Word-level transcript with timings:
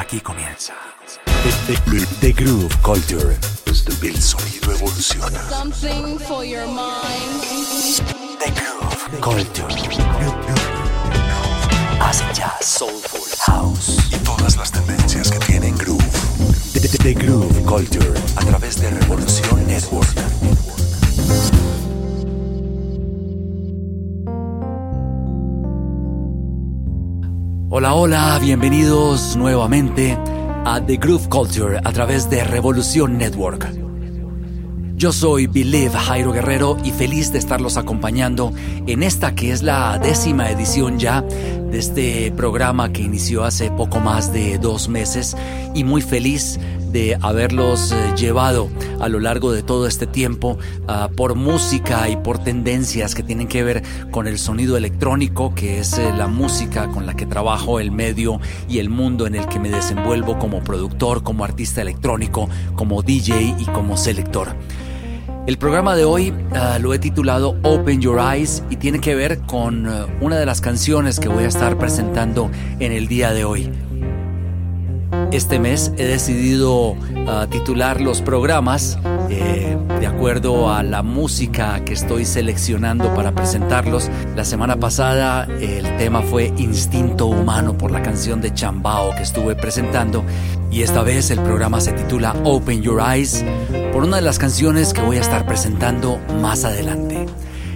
Aquí 0.00 0.20
comienza. 0.20 0.72
The, 1.66 1.74
the- 1.90 2.06
the 2.20 2.32
Groove 2.32 2.74
Culture. 2.82 3.36
El 4.02 4.20
sonido 4.22 4.72
evoluciona. 4.72 5.40
Something 5.50 6.18
for 6.18 6.42
your 6.44 6.66
mind. 6.66 7.42
The 8.38 8.50
Groove 8.50 9.20
Culture. 9.20 9.66
Acid 12.00 12.32
jazz, 12.34 12.64
soulful, 12.64 13.20
house 13.46 13.98
y 14.10 14.16
todas 14.24 14.56
las 14.56 14.72
tendencias 14.72 15.30
que 15.30 15.38
tienen 15.40 15.76
groove. 15.76 16.02
The, 16.72 16.80
the- 16.80 16.98
the 16.98 17.14
Groove 17.14 17.62
Culture 17.66 18.14
a 18.36 18.40
través 18.44 18.80
de 18.80 18.90
Revolución 18.90 19.66
Network. 19.66 20.08
Hola, 27.72 27.94
hola, 27.94 28.36
bienvenidos 28.42 29.36
nuevamente 29.36 30.18
a 30.64 30.84
The 30.84 30.96
Groove 30.96 31.28
Culture 31.28 31.78
a 31.78 31.92
través 31.92 32.28
de 32.28 32.42
Revolución 32.42 33.16
Network. 33.16 33.72
Yo 34.96 35.12
soy 35.12 35.46
Believe 35.46 35.96
Jairo 35.96 36.32
Guerrero 36.32 36.78
y 36.82 36.90
feliz 36.90 37.32
de 37.32 37.38
estarlos 37.38 37.76
acompañando 37.76 38.52
en 38.88 39.04
esta 39.04 39.36
que 39.36 39.52
es 39.52 39.62
la 39.62 40.00
décima 40.00 40.50
edición 40.50 40.98
ya 40.98 41.22
de 41.22 41.78
este 41.78 42.32
programa 42.32 42.92
que 42.92 43.02
inició 43.02 43.44
hace 43.44 43.70
poco 43.70 44.00
más 44.00 44.32
de 44.32 44.58
dos 44.58 44.88
meses 44.88 45.36
y 45.72 45.84
muy 45.84 46.02
feliz 46.02 46.58
de 46.92 47.16
haberlos 47.20 47.92
eh, 47.92 48.12
llevado 48.16 48.68
a 49.00 49.08
lo 49.08 49.20
largo 49.20 49.52
de 49.52 49.62
todo 49.62 49.86
este 49.86 50.06
tiempo 50.06 50.58
ah, 50.88 51.08
por 51.14 51.34
música 51.34 52.08
y 52.08 52.16
por 52.16 52.38
tendencias 52.38 53.14
que 53.14 53.22
tienen 53.22 53.48
que 53.48 53.62
ver 53.62 53.82
con 54.10 54.26
el 54.26 54.38
sonido 54.38 54.76
electrónico, 54.76 55.54
que 55.54 55.78
es 55.80 55.98
eh, 55.98 56.12
la 56.16 56.26
música 56.26 56.88
con 56.88 57.06
la 57.06 57.14
que 57.14 57.26
trabajo, 57.26 57.80
el 57.80 57.90
medio 57.90 58.40
y 58.68 58.78
el 58.78 58.88
mundo 58.88 59.26
en 59.26 59.34
el 59.34 59.46
que 59.46 59.58
me 59.58 59.70
desenvuelvo 59.70 60.38
como 60.38 60.62
productor, 60.62 61.22
como 61.22 61.44
artista 61.44 61.82
electrónico, 61.82 62.48
como 62.74 63.02
DJ 63.02 63.56
y 63.58 63.64
como 63.66 63.96
selector. 63.96 64.54
El 65.46 65.56
programa 65.56 65.96
de 65.96 66.04
hoy 66.04 66.34
ah, 66.52 66.78
lo 66.80 66.92
he 66.92 66.98
titulado 66.98 67.56
Open 67.62 68.00
Your 68.00 68.20
Eyes 68.20 68.62
y 68.70 68.76
tiene 68.76 69.00
que 69.00 69.14
ver 69.14 69.40
con 69.40 69.86
ah, 69.86 70.06
una 70.20 70.36
de 70.36 70.46
las 70.46 70.60
canciones 70.60 71.18
que 71.18 71.28
voy 71.28 71.44
a 71.44 71.48
estar 71.48 71.78
presentando 71.78 72.50
en 72.78 72.92
el 72.92 73.08
día 73.08 73.32
de 73.32 73.44
hoy. 73.44 73.70
Este 75.32 75.60
mes 75.60 75.92
he 75.96 76.04
decidido 76.06 76.96
ah, 77.28 77.46
titular 77.48 78.00
los 78.00 78.20
programas 78.20 78.98
eh, 79.28 79.78
de 80.00 80.06
acuerdo 80.08 80.72
a 80.72 80.82
la 80.82 81.04
música 81.04 81.84
que 81.84 81.92
estoy 81.92 82.24
seleccionando 82.24 83.14
para 83.14 83.30
presentarlos. 83.30 84.10
La 84.34 84.44
semana 84.44 84.76
pasada 84.76 85.44
el 85.60 85.96
tema 85.98 86.22
fue 86.22 86.52
Instinto 86.56 87.26
Humano 87.26 87.78
por 87.78 87.92
la 87.92 88.02
canción 88.02 88.40
de 88.40 88.52
Chambao 88.52 89.14
que 89.14 89.22
estuve 89.22 89.54
presentando 89.54 90.24
y 90.68 90.82
esta 90.82 91.02
vez 91.02 91.30
el 91.30 91.38
programa 91.38 91.80
se 91.80 91.92
titula 91.92 92.34
Open 92.42 92.82
Your 92.82 93.00
Eyes 93.00 93.44
por 93.92 94.02
una 94.02 94.16
de 94.16 94.22
las 94.22 94.40
canciones 94.40 94.92
que 94.92 95.00
voy 95.00 95.18
a 95.18 95.20
estar 95.20 95.46
presentando 95.46 96.18
más 96.40 96.64
adelante. 96.64 97.26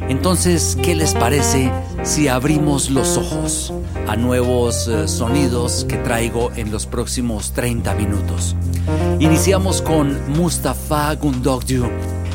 Entonces, 0.08 0.76
¿qué 0.82 0.94
les 0.94 1.14
parece 1.14 1.72
si 2.02 2.28
abrimos 2.28 2.90
los 2.90 3.16
ojos 3.16 3.72
a 4.06 4.16
nuevos 4.16 4.86
eh, 4.86 5.08
sonidos 5.08 5.86
que 5.88 5.96
traigo 5.96 6.52
en 6.56 6.70
los 6.70 6.84
próximos 6.86 7.52
30 7.52 7.94
minutos? 7.94 8.54
Iniciamos 9.18 9.80
con 9.80 10.30
Mustafa 10.32 11.14
Gundogju. 11.14 11.88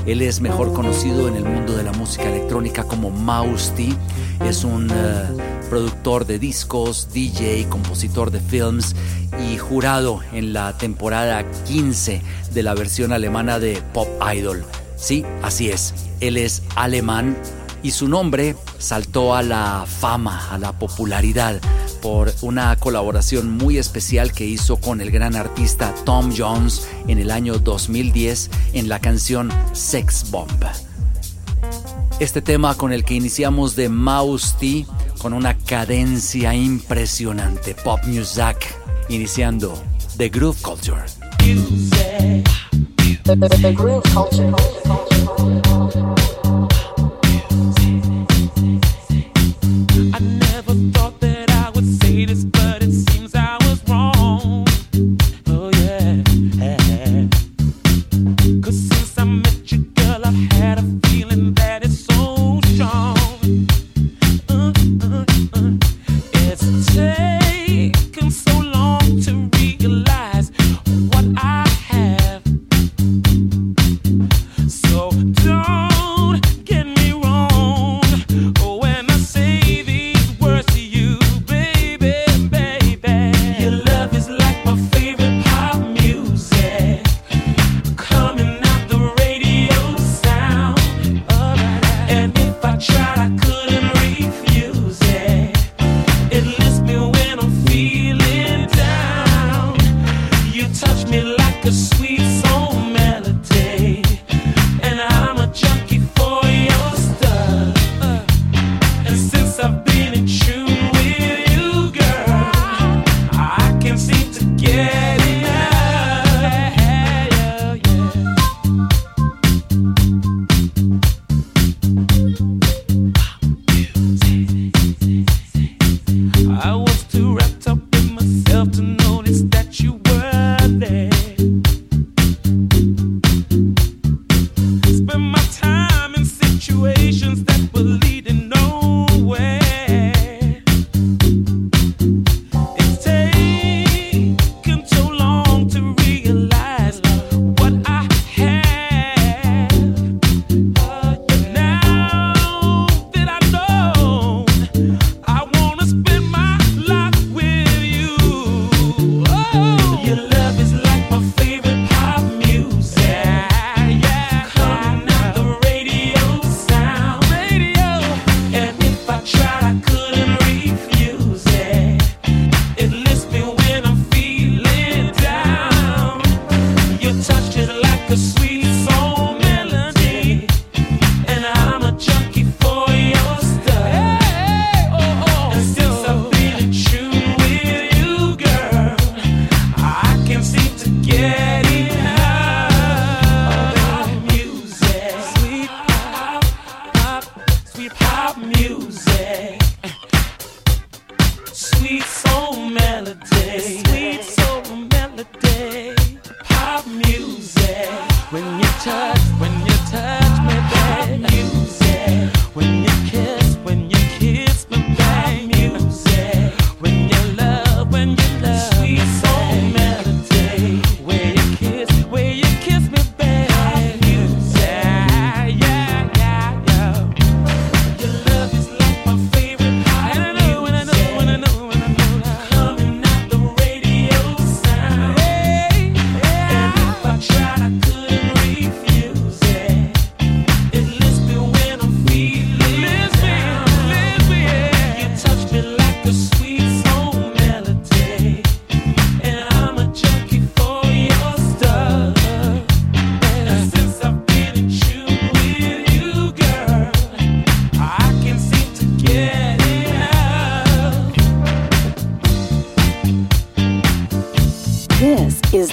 Él 0.08 0.24
es 0.24 0.42
mejor 0.42 0.74
conocido 0.74 1.28
en 1.28 1.36
el 1.36 1.44
mundo 1.46 1.78
de 1.78 1.84
la 1.84 1.92
música 1.92 2.24
electrónica 2.24 2.86
como 2.86 3.12
Mausti. 3.12 3.96
Es 4.44 4.64
un 4.64 4.90
eh, 4.90 5.28
productor 5.70 6.26
de 6.26 6.40
discos, 6.40 7.10
DJ, 7.14 7.68
compositor 7.70 8.32
de 8.32 8.40
films 8.40 8.96
y 9.48 9.58
jurado 9.58 10.22
en 10.34 10.54
la 10.54 10.76
temporada 10.76 11.46
15 11.66 12.24
de 12.52 12.64
la 12.64 12.74
versión 12.74 13.14
alemana 13.14 13.60
de 13.60 13.84
Pop 13.94 14.08
Idol. 14.34 14.66
Sí, 14.96 15.24
así 15.44 15.70
es. 15.70 15.94
Él 16.20 16.36
es 16.36 16.64
alemán 16.76 17.38
y 17.84 17.92
su 17.92 18.08
nombre 18.08 18.56
saltó 18.78 19.36
a 19.36 19.44
la 19.44 19.86
fama, 19.88 20.50
a 20.52 20.58
la 20.58 20.74
popularidad 20.78 21.60
por 22.02 22.34
una 22.42 22.76
colaboración 22.78 23.52
muy 23.52 23.78
especial 23.78 24.32
que 24.32 24.46
hizo 24.46 24.78
con 24.78 25.02
el 25.02 25.12
gran 25.12 25.36
artista 25.36 25.94
Tom 26.06 26.32
Jones 26.36 26.88
en 27.08 27.20
el 27.20 27.32
año 27.32 27.60
2010 27.60 28.50
en 28.74 28.90
la 28.90 29.00
canción 29.00 29.50
Sex 29.74 30.32
Bomb. 30.32 30.64
Este 32.20 32.42
tema 32.42 32.76
con 32.76 32.92
el 32.92 33.06
que 33.06 33.14
iniciamos 33.14 33.76
de 33.76 33.90
Mouse 33.90 34.56
T 34.60 34.86
con 35.20 35.34
una 35.34 35.58
cadencia 35.58 36.54
impresionante, 36.54 37.76
pop 37.76 38.00
music, 38.06 38.58
iniciando 39.10 39.82
The 40.18 40.30
Groove 40.30 40.62
Culture. 40.62 41.04
The, 43.24 43.36
the, 43.36 43.50
the 43.50 43.74
groove 43.74 44.04
culture. 44.14 44.52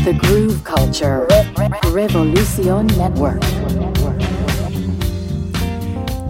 The 0.06 0.12
Groove 0.12 0.62
Culture 0.62 1.26
Revolution 1.92 2.86
Network. 2.96 3.42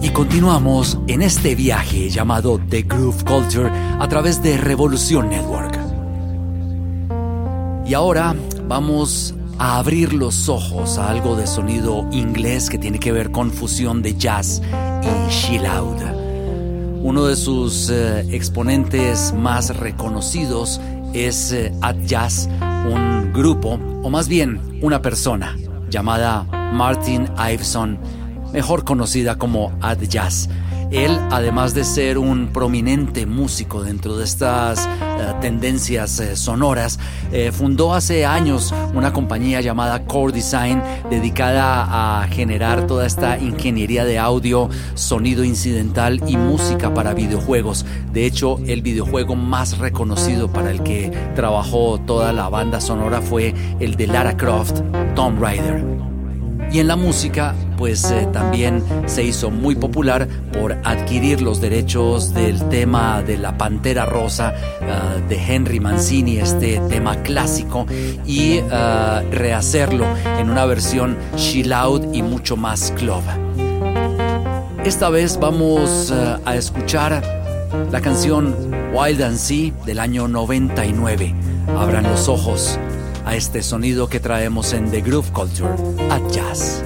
Y 0.00 0.08
continuamos 0.08 0.96
en 1.08 1.20
este 1.20 1.54
viaje 1.54 2.08
llamado 2.08 2.58
The 2.70 2.84
Groove 2.84 3.22
Culture 3.24 3.70
a 3.98 4.08
través 4.08 4.42
de 4.42 4.56
Revolución 4.56 5.28
Network. 5.28 5.78
Y 7.86 7.92
ahora 7.92 8.34
vamos 8.66 9.34
a 9.58 9.76
abrir 9.76 10.14
los 10.14 10.48
ojos 10.48 10.96
a 10.96 11.10
algo 11.10 11.36
de 11.36 11.46
sonido 11.46 12.08
inglés 12.12 12.70
que 12.70 12.78
tiene 12.78 12.98
que 12.98 13.12
ver 13.12 13.30
con 13.30 13.50
fusión 13.50 14.00
de 14.00 14.16
jazz 14.16 14.62
y 15.02 15.30
chill 15.30 15.66
out. 15.66 16.00
Uno 17.02 17.26
de 17.26 17.36
sus 17.36 17.90
eh, 17.90 18.20
exponentes 18.30 19.34
más 19.34 19.76
reconocidos 19.76 20.80
es 21.12 21.52
eh, 21.52 21.72
Ad 21.82 21.96
Jazz, 22.06 22.48
un 22.86 23.32
grupo, 23.32 23.78
o 24.02 24.10
más 24.10 24.28
bien 24.28 24.60
una 24.82 25.02
persona, 25.02 25.56
llamada 25.90 26.44
Martin 26.72 27.28
Iveson, 27.36 27.98
mejor 28.52 28.84
conocida 28.84 29.36
como 29.36 29.76
Ad 29.80 30.00
Jazz. 30.02 30.48
Él, 30.90 31.18
además 31.30 31.74
de 31.74 31.84
ser 31.84 32.16
un 32.18 32.48
prominente 32.48 33.26
músico 33.26 33.82
dentro 33.82 34.16
de 34.16 34.24
estas 34.24 34.86
eh, 34.86 35.34
tendencias 35.40 36.20
eh, 36.20 36.36
sonoras, 36.36 36.98
eh, 37.32 37.50
fundó 37.52 37.94
hace 37.94 38.24
años 38.24 38.72
una 38.94 39.12
compañía 39.12 39.60
llamada 39.60 40.04
Core 40.04 40.32
Design 40.32 40.82
dedicada 41.10 42.20
a 42.22 42.28
generar 42.28 42.86
toda 42.86 43.04
esta 43.06 43.38
ingeniería 43.38 44.04
de 44.04 44.18
audio, 44.18 44.68
sonido 44.94 45.44
incidental 45.44 46.22
y 46.26 46.36
música 46.36 46.94
para 46.94 47.14
videojuegos. 47.14 47.84
De 48.12 48.24
hecho, 48.24 48.58
el 48.66 48.82
videojuego 48.82 49.34
más 49.34 49.78
reconocido 49.78 50.52
para 50.52 50.70
el 50.70 50.82
que 50.82 51.10
trabajó 51.34 51.98
toda 51.98 52.32
la 52.32 52.48
banda 52.48 52.80
sonora 52.80 53.20
fue 53.20 53.54
el 53.80 53.96
de 53.96 54.06
Lara 54.06 54.36
Croft, 54.36 54.80
Tomb 55.14 55.40
Raider. 55.40 56.15
Y 56.72 56.80
en 56.80 56.88
la 56.88 56.96
música, 56.96 57.54
pues 57.76 58.10
eh, 58.10 58.28
también 58.32 58.82
se 59.06 59.22
hizo 59.22 59.50
muy 59.50 59.74
popular 59.74 60.28
por 60.52 60.72
adquirir 60.84 61.40
los 61.40 61.60
derechos 61.60 62.34
del 62.34 62.68
tema 62.68 63.22
de 63.22 63.38
la 63.38 63.56
Pantera 63.56 64.04
Rosa 64.04 64.54
uh, 64.80 65.28
de 65.28 65.36
Henry 65.36 65.80
Mancini, 65.80 66.38
este 66.38 66.80
tema 66.88 67.22
clásico, 67.22 67.86
y 68.26 68.58
uh, 68.58 69.30
rehacerlo 69.30 70.06
en 70.38 70.50
una 70.50 70.66
versión 70.66 71.16
chill 71.36 71.72
out 71.72 72.14
y 72.14 72.22
mucho 72.22 72.56
más 72.56 72.92
club. 72.96 73.22
Esta 74.84 75.08
vez 75.08 75.38
vamos 75.38 76.10
uh, 76.10 76.40
a 76.44 76.56
escuchar 76.56 77.22
la 77.90 78.00
canción 78.00 78.54
Wild 78.92 79.22
and 79.22 79.36
Sea 79.36 79.72
del 79.84 79.98
año 79.98 80.28
99. 80.28 81.34
Abran 81.76 82.04
los 82.04 82.28
ojos 82.28 82.78
a 83.26 83.34
este 83.34 83.62
sonido 83.62 84.08
que 84.08 84.20
traemos 84.20 84.72
en 84.72 84.90
The 84.90 85.02
Groove 85.02 85.32
Culture 85.32 85.74
at 86.08 86.22
Jazz. 86.30 86.82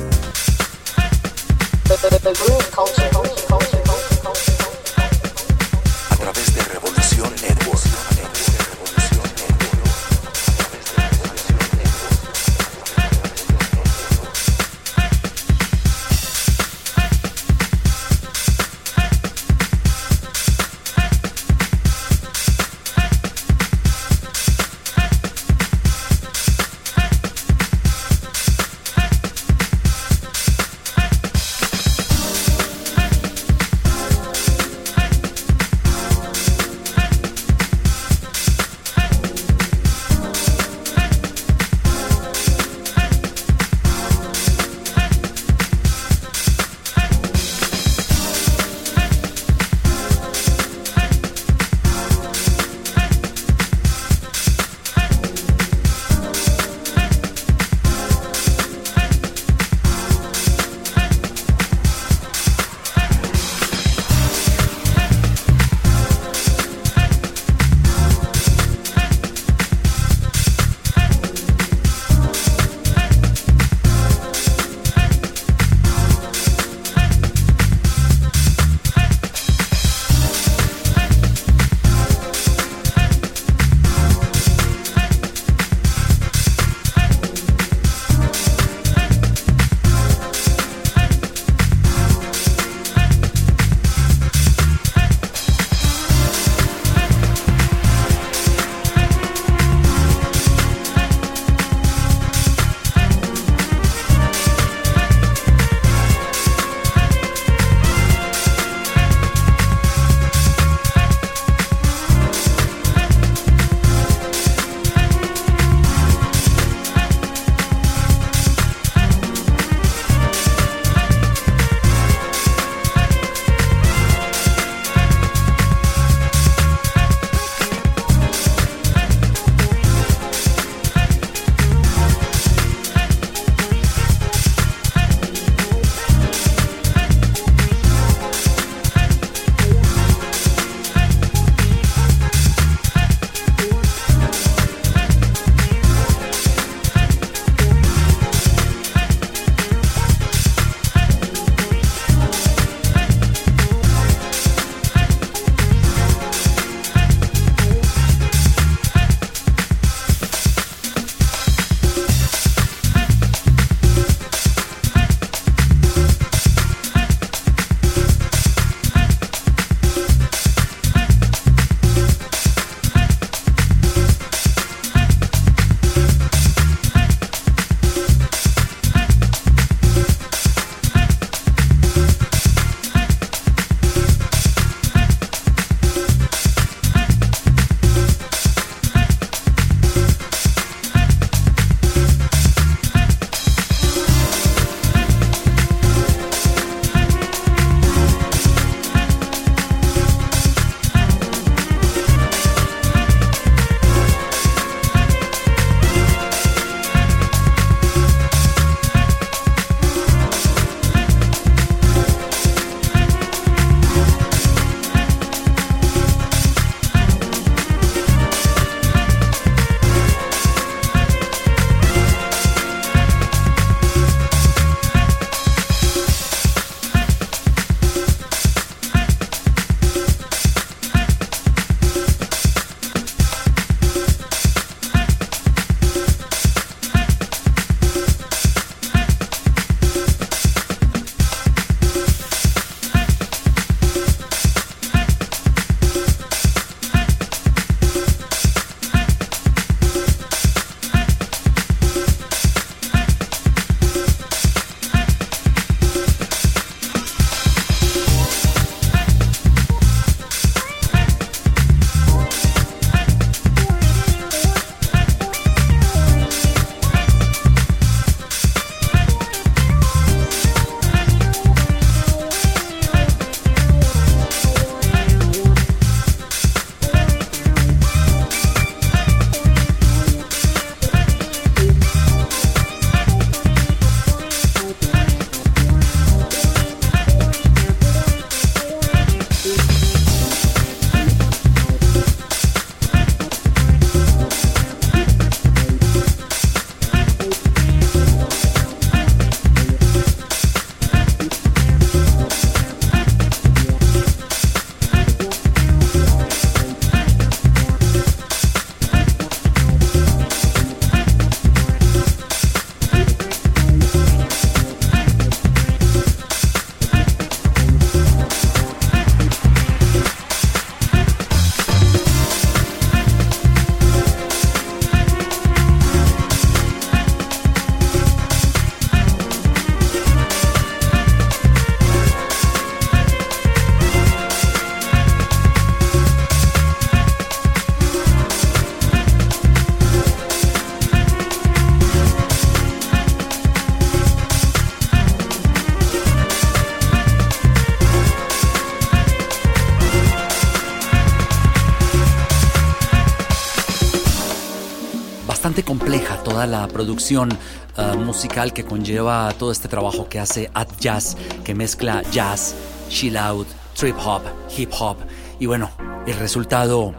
La 356.47 356.69
producción 356.69 357.31
uh, 357.77 357.97
musical 357.99 358.53
que 358.53 358.65
conlleva 358.65 359.33
todo 359.39 359.53
este 359.53 359.69
trabajo 359.69 360.09
que 360.09 360.19
hace 360.19 360.51
At 360.55 360.69
Jazz, 360.79 361.17
que 361.45 361.55
mezcla 361.55 362.03
jazz, 362.11 362.55
chill 362.89 363.17
out, 363.17 363.47
trip 363.75 363.97
hop, 364.05 364.23
hip 364.57 364.71
hop. 364.79 364.97
Y 365.39 365.47
bueno, 365.47 365.71
el 366.07 366.17
resultado, 366.17 366.95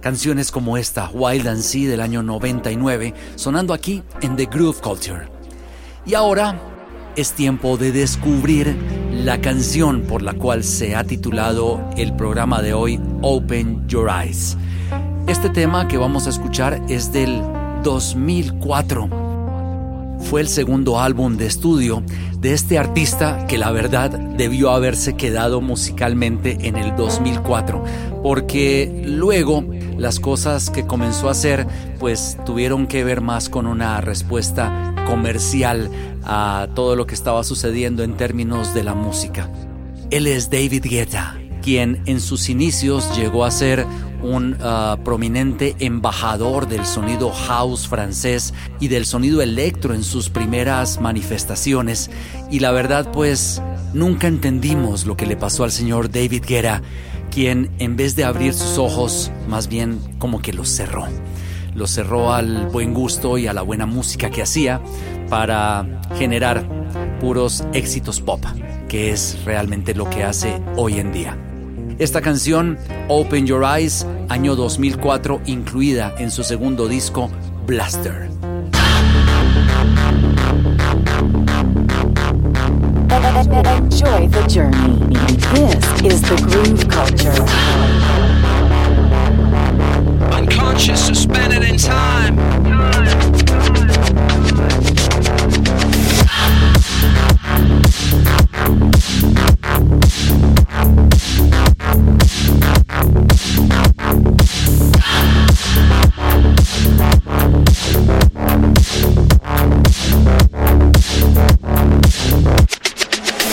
canciones 0.00 0.50
como 0.50 0.76
esta, 0.76 1.10
Wild 1.12 1.48
and 1.48 1.62
Sea 1.62 1.90
del 1.90 2.00
año 2.00 2.22
99, 2.22 3.14
sonando 3.34 3.74
aquí 3.74 4.02
en 4.20 4.36
The 4.36 4.46
Groove 4.46 4.80
Culture. 4.80 5.28
Y 6.06 6.14
ahora 6.14 6.58
es 7.16 7.32
tiempo 7.32 7.76
de 7.76 7.92
descubrir 7.92 8.76
la 9.10 9.40
canción 9.40 10.02
por 10.02 10.22
la 10.22 10.34
cual 10.34 10.62
se 10.62 10.94
ha 10.94 11.04
titulado 11.04 11.82
el 11.96 12.14
programa 12.14 12.62
de 12.62 12.74
hoy 12.74 13.00
Open 13.22 13.88
Your 13.88 14.08
Eyes. 14.10 14.56
Este 15.26 15.48
tema 15.48 15.88
que 15.88 15.96
vamos 15.96 16.26
a 16.26 16.30
escuchar 16.30 16.80
es 16.88 17.12
del 17.12 17.42
2004. 17.86 19.08
Fue 20.18 20.40
el 20.40 20.48
segundo 20.48 20.98
álbum 20.98 21.36
de 21.36 21.46
estudio 21.46 22.02
de 22.40 22.52
este 22.52 22.78
artista 22.78 23.46
que 23.46 23.58
la 23.58 23.70
verdad 23.70 24.10
debió 24.10 24.70
haberse 24.72 25.14
quedado 25.14 25.60
musicalmente 25.60 26.58
en 26.66 26.74
el 26.74 26.96
2004, 26.96 27.84
porque 28.24 29.04
luego 29.06 29.64
las 29.96 30.18
cosas 30.18 30.68
que 30.68 30.84
comenzó 30.84 31.28
a 31.28 31.30
hacer 31.30 31.68
pues 32.00 32.36
tuvieron 32.44 32.88
que 32.88 33.04
ver 33.04 33.20
más 33.20 33.48
con 33.48 33.68
una 33.68 34.00
respuesta 34.00 34.92
comercial 35.06 35.88
a 36.24 36.66
todo 36.74 36.96
lo 36.96 37.06
que 37.06 37.14
estaba 37.14 37.44
sucediendo 37.44 38.02
en 38.02 38.16
términos 38.16 38.74
de 38.74 38.82
la 38.82 38.94
música. 38.94 39.48
Él 40.10 40.26
es 40.26 40.50
David 40.50 40.86
Guetta, 40.90 41.38
quien 41.62 42.02
en 42.06 42.20
sus 42.20 42.48
inicios 42.48 43.16
llegó 43.16 43.44
a 43.44 43.52
ser 43.52 43.86
un 44.26 44.54
uh, 44.54 45.02
prominente 45.02 45.76
embajador 45.78 46.66
del 46.68 46.84
sonido 46.84 47.30
house 47.30 47.86
francés 47.86 48.52
y 48.80 48.88
del 48.88 49.06
sonido 49.06 49.40
electro 49.40 49.94
en 49.94 50.02
sus 50.02 50.28
primeras 50.28 51.00
manifestaciones. 51.00 52.10
Y 52.50 52.58
la 52.58 52.72
verdad 52.72 53.12
pues 53.12 53.62
nunca 53.94 54.26
entendimos 54.26 55.06
lo 55.06 55.16
que 55.16 55.26
le 55.26 55.36
pasó 55.36 55.64
al 55.64 55.70
señor 55.72 56.10
David 56.10 56.44
Guetta, 56.46 56.82
quien 57.30 57.70
en 57.78 57.96
vez 57.96 58.16
de 58.16 58.24
abrir 58.24 58.54
sus 58.54 58.78
ojos, 58.78 59.30
más 59.48 59.68
bien 59.68 60.00
como 60.18 60.42
que 60.42 60.52
los 60.52 60.68
cerró. 60.68 61.06
Los 61.74 61.90
cerró 61.90 62.32
al 62.32 62.68
buen 62.68 62.94
gusto 62.94 63.38
y 63.38 63.46
a 63.46 63.52
la 63.52 63.62
buena 63.62 63.86
música 63.86 64.30
que 64.30 64.42
hacía 64.42 64.80
para 65.28 66.00
generar 66.16 66.66
puros 67.20 67.64
éxitos 67.74 68.20
pop, 68.20 68.42
que 68.88 69.10
es 69.10 69.38
realmente 69.44 69.94
lo 69.94 70.08
que 70.08 70.24
hace 70.24 70.60
hoy 70.76 70.98
en 70.98 71.12
día. 71.12 71.36
Esta 71.98 72.20
canción, 72.20 72.76
Open 73.08 73.46
Your 73.46 73.64
Eyes, 73.64 74.06
año 74.28 74.54
2004, 74.54 75.40
incluida 75.46 76.14
en 76.18 76.30
su 76.30 76.44
segundo 76.44 76.88
disco, 76.88 77.30
Blaster. 77.66 78.28
Enjoy 83.66 84.28
the 84.28 84.46
journey. 84.46 84.98
This 85.54 86.02
is 86.02 86.20
the 86.20 86.36
groove 86.44 86.86
culture. 86.90 87.32
Unconscious, 90.34 91.00
suspended 91.00 91.62
in 91.62 91.78
time. 91.78 92.36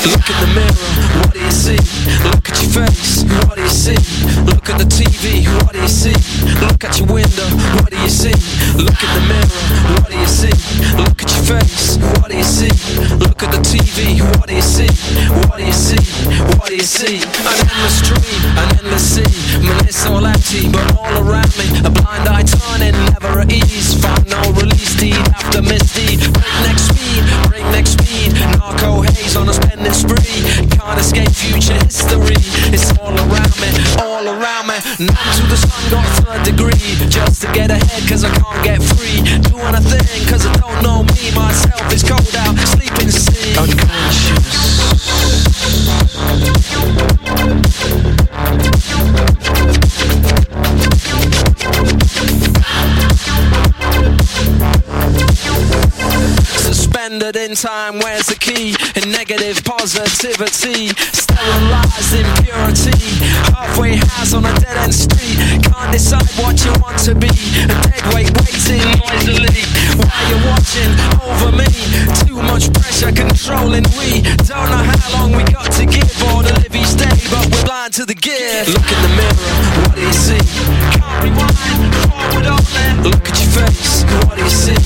Look 0.03 0.29
in 0.29 0.35
the 0.35 0.51
mirror, 0.51 0.91
what 1.23 1.33
do 1.33 1.39
you 1.39 1.51
see? 1.51 1.79
Look 2.27 2.49
at 2.49 2.59
your 2.59 2.71
face, 2.83 3.23
what 3.47 3.55
do 3.55 3.63
you 3.63 3.69
see? 3.69 3.95
Look 4.43 4.69
at 4.69 4.77
the 4.77 4.83
TV, 4.83 5.47
what 5.63 5.71
do 5.71 5.79
you 5.79 5.87
see? 5.87 6.11
Look 6.59 6.83
at 6.83 6.99
your 6.99 7.07
window, 7.07 7.47
what 7.79 7.89
do 7.89 7.95
you 7.95 8.09
see? 8.09 8.35
Look 8.75 8.99
in 8.99 9.11
the 9.15 9.23
mirror, 9.31 9.63
what 9.95 10.11
do 10.11 10.19
you 10.19 10.27
see? 10.27 10.51
Look 10.99 11.23
at 11.23 11.31
your 11.31 11.45
face, 11.55 11.95
what 12.19 12.27
do 12.29 12.35
you 12.35 12.43
see? 12.43 12.73
Look 13.15 13.43
at 13.43 13.51
the 13.55 13.63
TV, 13.63 14.19
what 14.19 14.47
do 14.47 14.55
you 14.55 14.61
see? 14.61 14.91
What 15.47 15.57
do 15.57 15.63
you 15.63 15.71
see? 15.71 16.03
What 16.59 16.67
do 16.67 16.75
you 16.75 16.83
see? 16.83 17.23
An 17.23 17.55
endless 17.63 18.03
dream, 18.03 18.43
an 18.59 18.67
endless 18.83 19.07
sea. 19.07 19.63
Man, 19.63 19.87
it's 19.87 20.05
all 20.05 20.25
empty, 20.25 20.67
but 20.67 20.83
all 20.99 21.15
around 21.23 21.55
me, 21.55 21.71
a 21.79 21.89
blind 21.89 22.27
eye 22.27 22.43
turning, 22.43 22.91
never 23.15 23.39
at 23.39 23.51
ease. 23.51 23.95
Find 24.03 24.27
no 24.27 24.51
release, 24.51 24.99
deed 24.99 25.15
after 25.31 25.61
misdeed. 25.61 26.27
It's 32.73 32.89
all 32.97 33.13
around 33.13 33.53
me, 33.61 33.69
all 34.01 34.27
around 34.27 34.65
me. 34.65 34.73
Numb 34.97 35.15
to 35.37 35.43
the 35.45 35.57
sun, 35.57 35.91
got 35.91 36.07
third 36.25 36.43
degree. 36.43 36.73
Just 37.07 37.43
to 37.43 37.51
get 37.53 37.69
ahead, 37.69 38.09
cause 38.09 38.23
I 38.23 38.31
can't 38.33 38.63
get 38.63 38.81
free. 38.81 39.21
Doing 39.21 39.75
a 39.75 39.81
thing, 39.81 40.27
cause 40.27 40.47
I 40.47 40.53
don't 40.57 40.81
know 40.81 41.03
me. 41.03 41.29
Myself 41.35 41.93
is 41.93 42.01
cold 42.01 42.35
out, 42.35 42.57
sleeping. 42.65 43.13
Unconscious. 43.61 44.73
Suspended 56.65 57.35
in 57.35 57.53
time, 57.53 57.99
where's 57.99 58.25
the 58.25 58.35
key? 58.39 58.75
Negative 59.33 59.63
positivity, 59.63 60.89
sterilized 61.09 62.13
impurity. 62.13 62.93
Halfway 63.49 63.95
house 63.95 64.31
on 64.35 64.45
a 64.45 64.53
dead 64.61 64.77
end 64.77 64.93
street. 64.93 65.41
Can't 65.65 65.91
decide 65.91 66.29
what 66.37 66.53
you 66.63 66.69
want 66.77 66.99
to 67.09 67.15
be. 67.15 67.33
A 67.65 67.81
dead 67.81 68.05
weight 68.13 68.29
waiting 68.37 68.85
noisily. 69.01 69.65
While 69.97 70.23
you're 70.29 70.45
watching 70.45 70.93
over 71.17 71.49
me, 71.49 71.65
too 72.21 72.45
much 72.45 72.69
pressure 72.77 73.09
controlling. 73.09 73.89
We 73.97 74.21
don't 74.45 74.69
know 74.69 74.85
how 74.85 75.01
long 75.17 75.31
we 75.33 75.41
got 75.49 75.65
to 75.81 75.85
give 75.87 76.13
or 76.29 76.45
to 76.45 76.53
live 76.53 76.75
each 76.75 76.93
day, 76.93 77.17
but 77.33 77.49
we're 77.49 77.65
blind 77.65 77.93
to 77.97 78.05
the 78.05 78.13
gift. 78.13 78.69
Look 78.69 78.85
in 78.85 79.01
the 79.01 79.11
mirror, 79.17 79.49
what 79.81 79.95
do 79.95 80.01
you 80.05 80.13
see? 80.13 80.45
Can't 80.93 81.25
rewind, 81.25 81.89
forward 82.05 82.45
only. 82.53 83.09
Look 83.09 83.25
at 83.25 83.37
your 83.41 83.65
face, 83.65 84.05
what 84.29 84.37
do 84.37 84.43
you 84.43 84.53
see? 84.53 84.77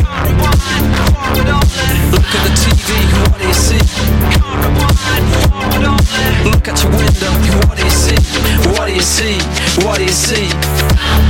Can't 0.00 0.24
rewind, 0.24 0.88
forward 1.12 1.48
only. 1.52 1.99
Look 6.60 6.68
at 6.68 6.82
your 6.82 6.92
window, 6.92 7.68
what 7.68 7.78
do 7.78 7.84
you 7.84 7.90
see? 7.90 8.68
What 8.68 8.88
do 8.88 8.94
you 8.94 9.00
see? 9.00 9.38
What 9.82 9.96
do 9.96 10.04
you 10.04 10.10
see? 10.10 11.29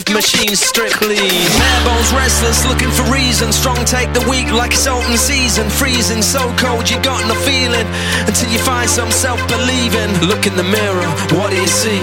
Strip 0.00 0.92
clean. 0.92 1.16
Bare 1.56 1.84
bones 1.84 2.12
restless, 2.12 2.66
looking 2.66 2.90
for 2.90 3.02
reason. 3.12 3.52
Strong 3.52 3.84
take 3.86 4.12
the 4.12 4.24
weak 4.28 4.52
like 4.52 4.72
it's 4.72 4.86
open 4.86 5.16
season. 5.16 5.70
Freezing 5.70 6.22
so 6.22 6.40
cold, 6.58 6.88
you 6.90 7.00
got 7.02 7.26
no 7.28 7.34
feeling 7.34 7.86
until 8.26 8.50
you 8.50 8.58
find 8.58 8.88
some 8.88 9.10
self 9.10 9.40
believing. 9.48 10.12
Look 10.28 10.46
in 10.46 10.56
the 10.56 10.64
mirror, 10.64 11.08
what 11.32 11.50
do 11.50 11.56
you 11.56 11.66
see? 11.66 12.00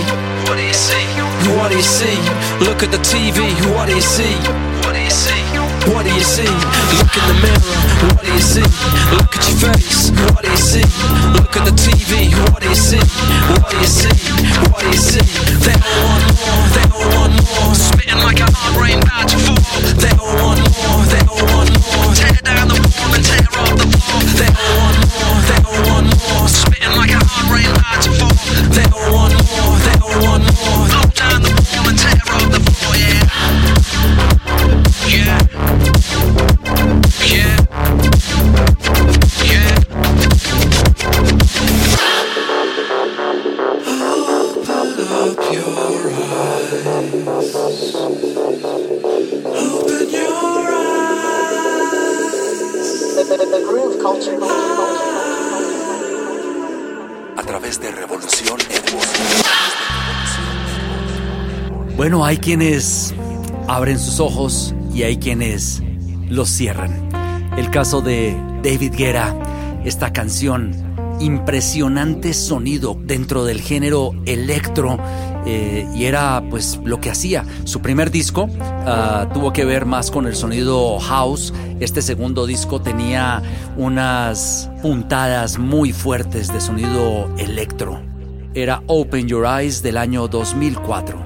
What 0.49 0.57
do 0.57 0.63
you 0.63 0.73
see? 0.73 1.05
What 1.55 1.69
do 1.69 1.77
you 1.77 1.83
see? 1.83 2.17
Look 2.65 2.81
at 2.83 2.91
the 2.91 3.01
TV, 3.03 3.53
what 3.73 3.87
do 3.87 3.95
you 3.95 4.01
see? 4.01 4.35
What 4.81 4.93
do 4.93 5.01
you 5.01 5.11
see? 5.11 5.43
What 5.91 6.05
do 6.05 6.13
you 6.13 6.23
see? 6.23 6.49
Look 6.97 7.13
in 7.13 7.25
the 7.27 7.37
mirror. 7.43 7.77
What 8.15 8.25
do 8.25 8.31
you 8.31 8.39
see? 8.39 8.67
Look 9.19 9.35
at 9.35 9.43
your 9.47 9.57
face. 9.69 10.11
What 10.31 10.43
do 10.43 10.49
you 10.49 10.57
see? 10.57 10.87
Look 11.35 11.55
at 11.57 11.65
the 11.65 11.75
TV. 11.75 12.31
What 12.51 12.63
do 12.63 12.69
you 12.69 12.75
see? 12.75 13.03
What 13.51 13.69
do 13.69 13.77
you 13.77 13.85
see? 13.85 14.15
What 14.71 14.81
do 14.81 14.87
you 14.87 14.97
see? 14.97 15.25
They 15.59 15.75
want 15.75 16.23
more. 16.39 16.63
They 16.75 16.87
Spitting 18.13 18.29
like 18.29 18.41
a 18.41 18.51
hard 18.53 18.77
rain 18.77 19.01
about 19.01 19.27
to 19.27 19.37
fall. 19.39 19.57
They 19.97 20.13
all 20.21 20.37
want 20.37 20.61
more. 20.61 21.01
They 21.09 21.25
all 21.25 21.41
want 21.49 21.73
more. 21.81 22.13
Tear 22.13 22.37
down 22.45 22.67
the 22.69 22.77
wall 22.77 23.09
and 23.09 23.25
tear 23.25 23.41
up 23.57 23.73
the 23.73 23.89
floor. 23.89 24.21
They 24.37 24.53
all 24.53 24.77
want 24.77 25.01
more. 25.17 25.41
They 25.49 25.57
all 25.65 25.81
want 25.89 26.13
more. 26.21 26.45
Spitting 26.45 26.93
like 26.93 27.09
a 27.09 27.17
hard 27.17 27.49
rain 27.49 27.73
about 27.73 28.05
to 28.05 28.13
fall. 28.13 28.29
They 28.69 28.85
all 28.93 29.09
want 29.17 29.33
more. 29.33 29.81
They 29.81 29.97
all 29.97 30.13
want 30.21 30.45
more. 30.45 30.85
Blow 30.93 31.09
down 31.17 31.41
the 31.41 31.49
wall 31.57 31.89
and 31.89 31.97
tear 31.97 32.21
up 32.29 32.45
the 32.53 32.61
floor. 32.69 32.93
Yeah. 33.01 33.25
Yeah. 35.09 35.41
Yeah. 39.17 39.22
Bueno, 61.95 62.25
hay 62.25 62.37
quienes 62.37 63.13
abren 63.67 63.99
sus 63.99 64.19
ojos 64.19 64.73
y 64.93 65.03
hay 65.03 65.17
quienes 65.17 65.81
los 66.27 66.49
cierran. 66.49 67.09
El 67.55 67.69
caso 67.69 68.01
de 68.01 68.35
David 68.63 68.93
Guerra, 68.95 69.35
esta 69.85 70.11
canción, 70.11 70.73
impresionante 71.19 72.33
sonido 72.33 72.97
dentro 72.99 73.45
del 73.45 73.61
género 73.61 74.11
electro. 74.25 74.97
eh, 75.45 75.85
y 75.93 76.05
era 76.05 76.41
pues 76.49 76.79
lo 76.83 76.99
que 77.01 77.09
hacía. 77.09 77.45
Su 77.65 77.81
primer 77.81 78.11
disco 78.11 78.49
ah, 78.59 79.27
tuvo 79.33 79.51
que 79.51 79.65
ver 79.65 79.85
más 79.85 80.09
con 80.09 80.25
el 80.25 80.35
sonido 80.35 80.99
house. 80.99 81.53
Este 81.79 82.01
segundo 82.01 82.45
disco 82.45 82.81
tenía 82.81 83.41
unas 83.77 84.69
puntadas 84.81 85.59
muy 85.59 85.91
fuertes 85.91 86.51
de 86.51 86.61
sonido 86.61 87.29
electro. 87.37 88.12
Era 88.55 88.83
Open 88.85 89.27
Your 89.27 89.45
Eyes 89.47 89.81
del 89.81 89.97
año 89.97 90.27
2004. 90.27 91.25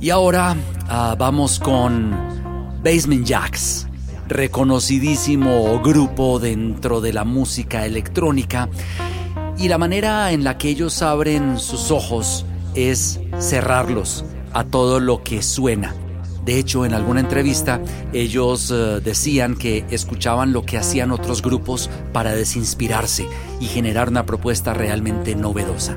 Y 0.00 0.10
ahora 0.10 0.56
ah, 0.88 1.14
vamos 1.16 1.60
con 1.60 2.10
Basement 2.82 3.24
Jacks, 3.24 3.86
reconocidísimo 4.26 5.80
grupo 5.82 6.40
dentro 6.40 7.00
de 7.00 7.12
la 7.12 7.22
música 7.22 7.86
electrónica. 7.86 8.68
Y 9.56 9.68
la 9.68 9.78
manera 9.78 10.32
en 10.32 10.42
la 10.42 10.58
que 10.58 10.70
ellos 10.70 11.00
abren 11.00 11.60
sus 11.60 11.92
ojos 11.92 12.44
es 12.74 13.20
cerrarlos 13.38 14.24
a 14.52 14.64
todo 14.64 14.98
lo 14.98 15.22
que 15.22 15.42
suena. 15.42 15.94
De 16.50 16.58
hecho, 16.58 16.84
en 16.84 16.94
alguna 16.94 17.20
entrevista 17.20 17.80
ellos 18.12 18.72
eh, 18.72 19.00
decían 19.04 19.54
que 19.54 19.84
escuchaban 19.88 20.52
lo 20.52 20.64
que 20.64 20.78
hacían 20.78 21.12
otros 21.12 21.42
grupos 21.42 21.88
para 22.12 22.34
desinspirarse 22.34 23.28
y 23.60 23.66
generar 23.66 24.08
una 24.08 24.26
propuesta 24.26 24.74
realmente 24.74 25.36
novedosa. 25.36 25.96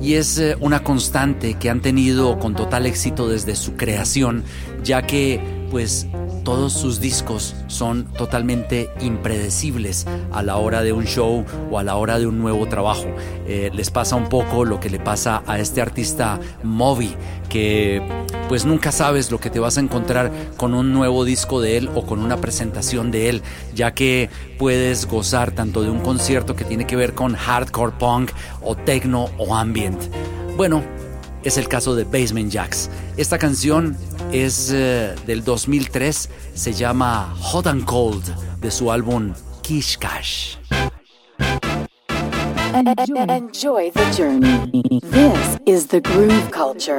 Y 0.00 0.14
es 0.14 0.38
eh, 0.38 0.56
una 0.58 0.82
constante 0.82 1.52
que 1.52 1.68
han 1.68 1.82
tenido 1.82 2.38
con 2.38 2.54
total 2.54 2.86
éxito 2.86 3.28
desde 3.28 3.54
su 3.54 3.76
creación, 3.76 4.42
ya 4.82 5.02
que 5.02 5.38
pues 5.70 6.06
todos 6.44 6.72
sus 6.72 7.00
discos 7.00 7.54
son 7.66 8.04
totalmente 8.14 8.90
impredecibles 9.00 10.06
a 10.32 10.42
la 10.42 10.56
hora 10.56 10.82
de 10.82 10.92
un 10.92 11.04
show 11.04 11.44
o 11.70 11.78
a 11.78 11.82
la 11.82 11.96
hora 11.96 12.18
de 12.18 12.26
un 12.26 12.38
nuevo 12.38 12.66
trabajo. 12.66 13.06
Eh, 13.46 13.70
les 13.74 13.90
pasa 13.90 14.16
un 14.16 14.28
poco 14.28 14.64
lo 14.64 14.80
que 14.80 14.90
le 14.90 14.98
pasa 14.98 15.42
a 15.46 15.58
este 15.58 15.80
artista 15.80 16.40
Moby, 16.62 17.14
que 17.48 18.02
pues 18.48 18.64
nunca 18.64 18.92
sabes 18.92 19.30
lo 19.30 19.38
que 19.38 19.50
te 19.50 19.60
vas 19.60 19.78
a 19.78 19.80
encontrar 19.80 20.32
con 20.56 20.74
un 20.74 20.92
nuevo 20.92 21.24
disco 21.24 21.60
de 21.60 21.76
él 21.76 21.90
o 21.94 22.04
con 22.04 22.20
una 22.20 22.38
presentación 22.38 23.10
de 23.10 23.28
él, 23.28 23.42
ya 23.74 23.92
que 23.92 24.30
puedes 24.58 25.06
gozar 25.06 25.52
tanto 25.52 25.82
de 25.82 25.90
un 25.90 26.00
concierto 26.00 26.56
que 26.56 26.64
tiene 26.64 26.86
que 26.86 26.96
ver 26.96 27.14
con 27.14 27.34
hardcore 27.34 27.92
punk 27.98 28.30
o 28.62 28.74
techno 28.74 29.30
o 29.38 29.54
ambient. 29.54 30.00
Bueno, 30.56 30.82
es 31.42 31.56
el 31.56 31.68
caso 31.68 31.94
de 31.94 32.04
Basement 32.04 32.50
Jacks. 32.50 32.90
Esta 33.16 33.38
canción 33.38 33.96
es 34.32 34.70
eh, 34.72 35.14
del 35.26 35.44
2003, 35.44 36.28
se 36.54 36.72
llama 36.72 37.34
Hot 37.40 37.66
and 37.66 37.84
Cold 37.84 38.24
de 38.60 38.70
su 38.70 38.90
álbum 38.90 39.32
Kish 39.62 39.98
Cash. 39.98 40.56
Enjoy 42.72 43.90
the 43.90 44.04
journey. 44.16 45.00
This 45.10 45.58
is 45.66 45.86
the 45.88 46.00
groove 46.00 46.50
culture. 46.50 46.98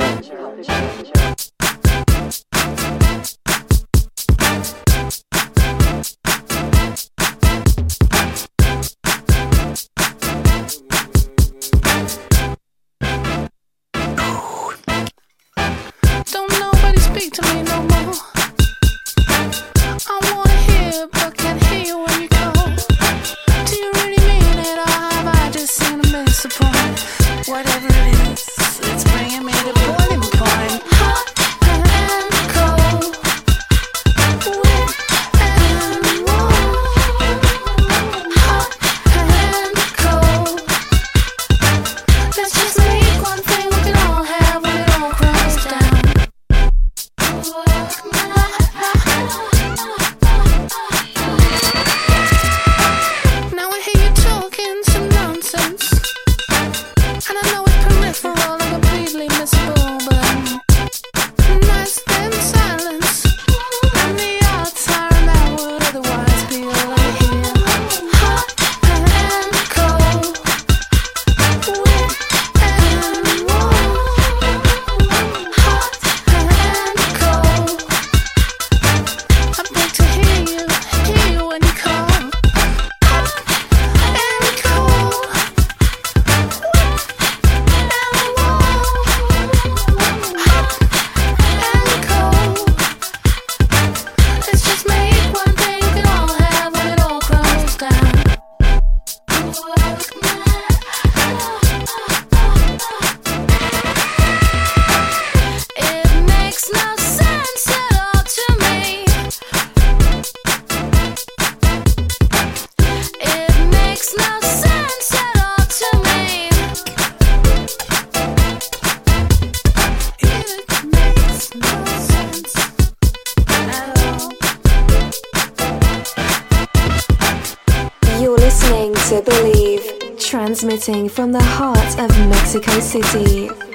Listening 128.52 128.94
to 128.94 129.22
Believe, 129.22 130.18
transmitting 130.20 131.08
from 131.08 131.32
the 131.32 131.42
heart 131.42 131.98
of 131.98 132.10
Mexico 132.28 132.82
City. 132.82 133.70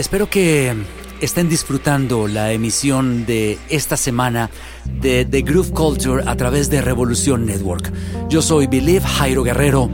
Espero 0.00 0.30
que 0.30 0.74
estén 1.20 1.50
disfrutando 1.50 2.26
la 2.26 2.52
emisión 2.52 3.26
de 3.26 3.58
esta 3.68 3.98
semana 3.98 4.48
de 4.86 5.26
The 5.26 5.42
Groove 5.42 5.72
Culture 5.72 6.22
a 6.26 6.36
través 6.36 6.70
de 6.70 6.80
Revolución 6.80 7.44
Network. 7.44 7.92
Yo 8.30 8.40
soy 8.40 8.66
Believe 8.66 9.06
Jairo 9.06 9.42
Guerrero 9.42 9.90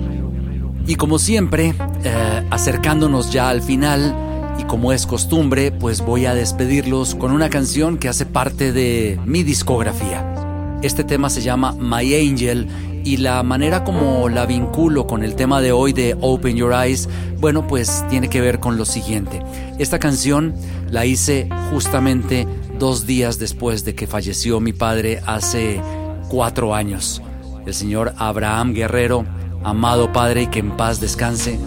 y 0.87 0.95
como 0.95 1.19
siempre, 1.19 1.75
eh, 2.05 2.47
acercándonos 2.51 3.33
ya 3.33 3.49
al 3.49 3.63
final 3.63 4.17
y 4.61 4.65
como 4.65 4.93
es 4.93 5.07
costumbre, 5.07 5.73
pues 5.73 6.01
voy 6.01 6.27
a 6.27 6.35
despedirlos 6.35 7.17
con 7.17 7.33
una 7.33 7.51
canción 7.51 7.99
que 7.99 8.09
hace 8.09 8.27
parte 8.27 8.73
de 8.73 9.19
mi 9.27 9.43
discografía. 9.43 10.79
Este 10.83 11.03
tema 11.03 11.31
se 11.31 11.43
llama 11.43 11.73
My 11.73 12.15
Angel 12.15 12.69
y 13.07 13.19
la 13.19 13.41
manera 13.45 13.85
como 13.85 14.29
la 14.29 14.47
vinculo 14.47 15.07
con 15.07 15.23
el 15.23 15.37
tema 15.37 15.61
de 15.61 15.71
hoy 15.71 15.93
de 15.93 16.17
Open 16.21 16.57
Your 16.57 16.73
Eyes, 16.73 17.09
bueno, 17.39 17.69
pues 17.69 18.05
tiene 18.11 18.29
que 18.29 18.41
ver 18.41 18.59
con 18.59 18.77
lo 18.77 18.85
siguiente. 18.85 19.41
Esta 19.79 20.01
canción 20.01 20.57
la 20.91 21.07
hice 21.07 21.49
justamente 21.71 22.49
dos 22.81 23.07
días 23.07 23.39
después 23.39 23.85
de 23.85 23.95
que 23.95 24.09
falleció 24.09 24.59
mi 24.59 24.73
padre 24.73 25.21
hace 25.25 25.81
cuatro 26.29 26.75
años. 26.75 27.23
El 27.65 27.75
señor 27.75 28.13
Abraham 28.19 28.75
Guerrero, 28.75 29.25
amado 29.63 30.13
padre 30.13 30.43
y 30.43 30.47
que 30.49 30.59
en 30.59 30.77
paz 30.77 30.99
descanse, 30.99 31.61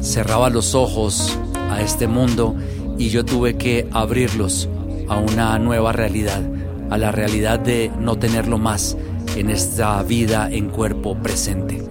cerraba 0.00 0.48
los 0.48 0.76
ojos 0.76 1.36
a 1.72 1.80
este 1.80 2.06
mundo 2.06 2.54
y 2.98 3.08
yo 3.08 3.24
tuve 3.24 3.56
que 3.56 3.88
abrirlos 3.90 4.68
a 5.08 5.16
una 5.16 5.58
nueva 5.58 5.90
realidad, 5.90 6.40
a 6.88 6.98
la 6.98 7.10
realidad 7.10 7.58
de 7.58 7.90
no 7.98 8.16
tenerlo 8.16 8.58
más 8.58 8.96
en 9.36 9.50
esta 9.50 10.02
vida 10.02 10.48
en 10.50 10.68
cuerpo 10.68 11.16
presente. 11.16 11.82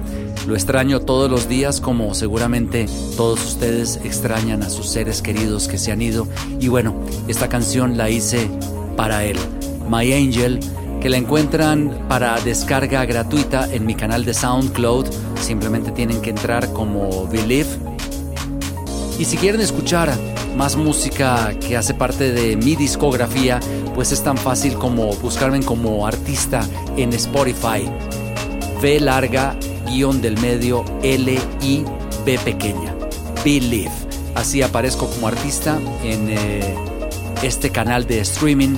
Lo 0.48 0.56
extraño 0.56 1.00
todos 1.00 1.32
los 1.32 1.48
días 1.48 1.80
como 1.80 2.14
seguramente 2.14 2.88
todos 3.16 3.46
ustedes 3.46 4.00
extrañan 4.04 4.62
a 4.64 4.70
sus 4.70 4.90
seres 4.90 5.22
queridos 5.22 5.68
que 5.68 5.78
se 5.78 5.92
han 5.92 6.02
ido. 6.02 6.28
Y 6.60 6.68
bueno, 6.68 6.96
esta 7.28 7.48
canción 7.48 7.98
la 7.98 8.10
hice 8.10 8.50
para 8.98 9.24
él, 9.24 9.38
My 9.90 10.12
Angel, 10.12 10.60
que 11.02 11.10
la 11.10 11.18
encuentran 11.18 12.06
para 12.10 12.40
descarga 12.42 13.06
gratuita 13.06 13.74
en 13.74 13.86
mi 13.86 13.96
canal 13.96 14.26
de 14.26 14.34
SoundCloud. 14.34 15.08
Simplemente 15.40 15.92
tienen 15.92 16.22
que 16.22 16.32
entrar 16.32 16.72
como 16.74 17.28
Believe. 17.28 17.93
Y 19.20 19.26
si 19.26 19.38
quieren 19.38 19.62
escuchar 19.62 20.14
más 20.58 20.76
música 20.76 21.54
que 21.60 21.78
hace 21.78 21.94
parte 21.94 22.32
de 22.32 22.56
mi 22.56 22.76
discografía, 22.76 23.60
pues 23.94 24.12
es 24.12 24.24
tan 24.24 24.38
fácil 24.38 24.76
como 24.76 25.14
buscarme 25.16 25.62
como 25.62 26.06
artista 26.08 26.68
en 26.98 27.14
Spotify. 27.14 27.90
V 28.82 29.00
larga, 29.00 29.56
guion 29.88 30.22
del 30.22 30.40
medio, 30.40 30.84
L, 31.04 31.40
I, 31.62 31.86
B 32.26 32.40
pequeña. 32.40 32.96
Believe. 33.46 33.92
Así 34.36 34.62
aparezco 34.62 35.08
como 35.08 35.28
artista 35.28 35.80
en 36.04 36.30
eh, 36.30 36.76
este 37.44 37.70
canal 37.70 38.08
de 38.08 38.20
streaming. 38.22 38.76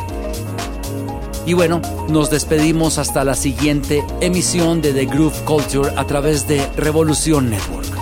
Y 1.45 1.53
bueno, 1.53 1.81
nos 2.09 2.29
despedimos 2.29 2.97
hasta 2.97 3.23
la 3.23 3.35
siguiente 3.35 4.03
emisión 4.19 4.81
de 4.81 4.93
The 4.93 5.05
Groove 5.05 5.39
Culture 5.45 5.91
a 5.95 6.05
través 6.05 6.47
de 6.47 6.65
Revolución 6.75 7.49
Network. 7.49 7.95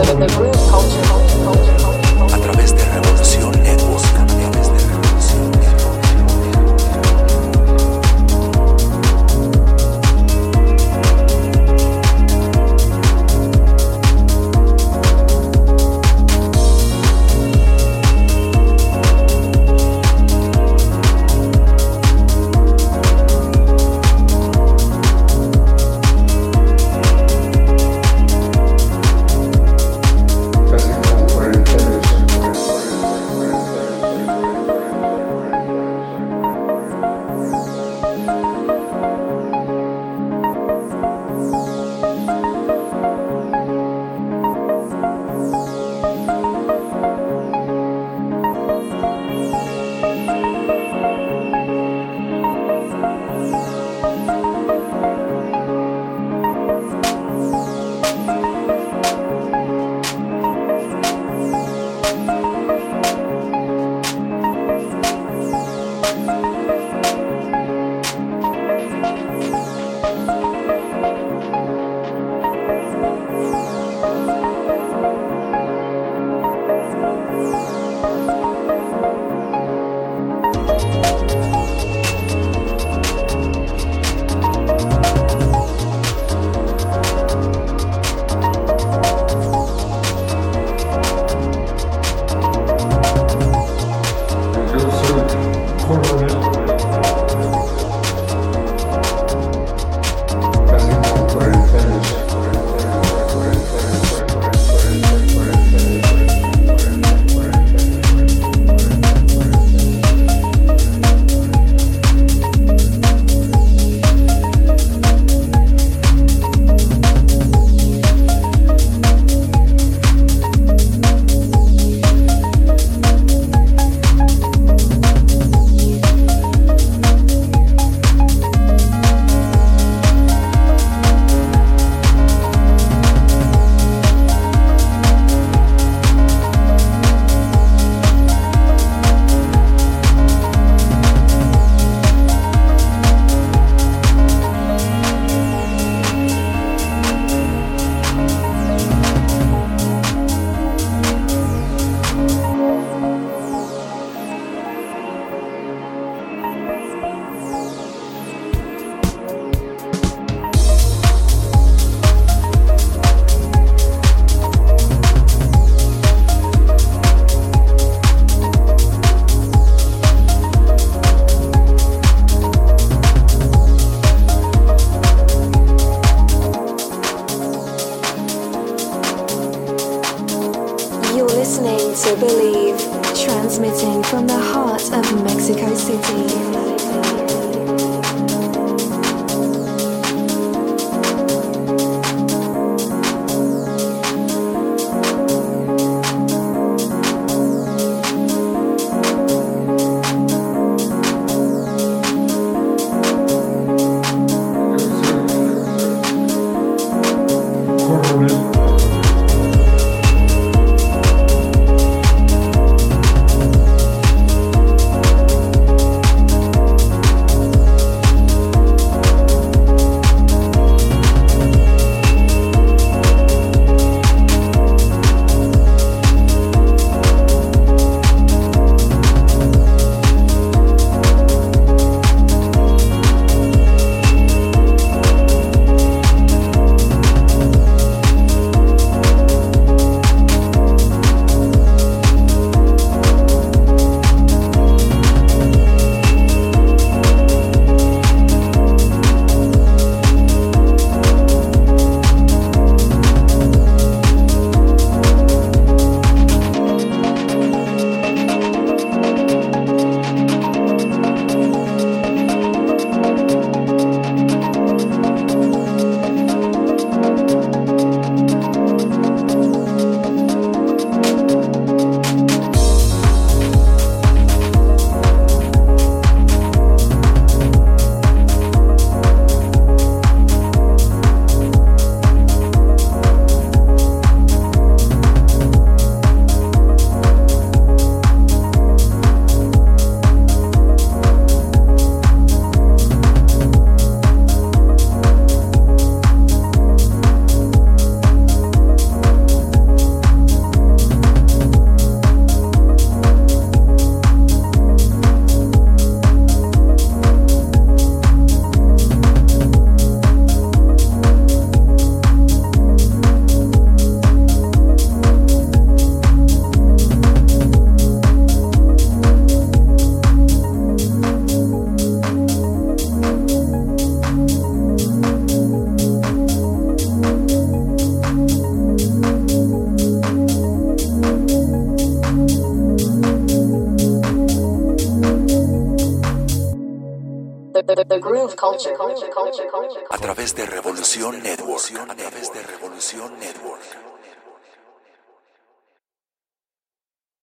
The, 0.00 0.14
the, 0.14 0.26
the 0.26 0.69